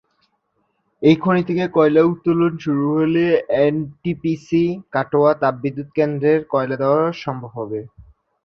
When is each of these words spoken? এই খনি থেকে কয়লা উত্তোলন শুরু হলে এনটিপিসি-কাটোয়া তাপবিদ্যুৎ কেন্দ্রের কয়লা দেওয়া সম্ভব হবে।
এই 1.01 1.15
খনি 1.15 1.41
থেকে 1.49 1.63
কয়লা 1.75 2.01
উত্তোলন 2.11 2.53
শুরু 2.63 2.85
হলে 2.93 3.25
এনটিপিসি-কাটোয়া 3.61 5.31
তাপবিদ্যুৎ 5.41 5.89
কেন্দ্রের 5.97 6.39
কয়লা 6.53 6.75
দেওয়া 6.81 7.01
সম্ভব 7.23 7.51
হবে। 7.57 7.79